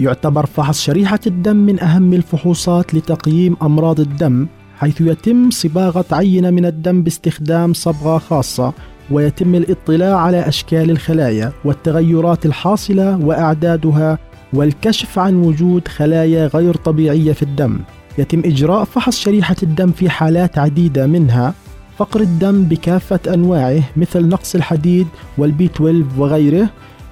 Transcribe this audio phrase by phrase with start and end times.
[0.00, 4.46] يعتبر فحص شريحة الدم من أهم الفحوصات لتقييم أمراض الدم
[4.78, 8.72] حيث يتم صباغة عينة من الدم باستخدام صبغة خاصة
[9.10, 14.18] ويتم الاطلاع على أشكال الخلايا والتغيرات الحاصلة وأعدادها
[14.52, 17.78] والكشف عن وجود خلايا غير طبيعية في الدم.
[18.18, 21.54] يتم إجراء فحص شريحة الدم في حالات عديدة منها
[21.98, 25.06] فقر الدم بكافة أنواعه مثل نقص الحديد
[25.38, 26.68] وال B 12 وغيره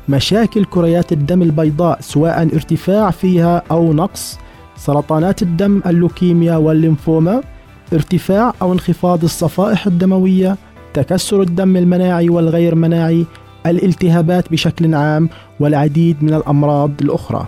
[0.09, 4.39] مشاكل كريات الدم البيضاء سواء ارتفاع فيها أو نقص
[4.77, 7.43] سرطانات الدم اللوكيميا والليمفوما
[7.93, 10.57] ارتفاع أو انخفاض الصفائح الدموية
[10.95, 13.27] تكسر الدم المناعي والغير مناعي
[13.67, 15.29] الالتهابات بشكل عام
[15.61, 17.47] والعديد من الأمراض الأخرى.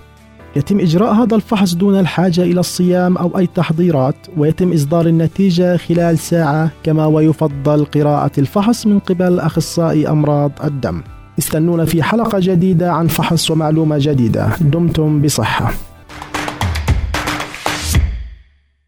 [0.56, 6.18] يتم إجراء هذا الفحص دون الحاجة إلى الصيام أو أي تحضيرات ويتم إصدار النتيجة خلال
[6.18, 11.02] ساعة كما ويفضل قراءة الفحص من قبل أخصائي أمراض الدم.
[11.40, 14.50] استنونا في حلقة جديدة عن فحص ومعلومة جديدة.
[14.60, 15.72] دمتم بصحة.